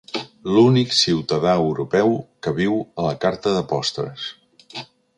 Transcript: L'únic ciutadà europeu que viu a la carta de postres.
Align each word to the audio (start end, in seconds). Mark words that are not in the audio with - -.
L'únic 0.53 0.95
ciutadà 0.99 1.53
europeu 1.67 2.17
que 2.47 2.57
viu 2.63 2.81
a 3.03 3.07
la 3.09 3.15
carta 3.27 3.57
de 3.59 3.65
postres. 3.75 4.29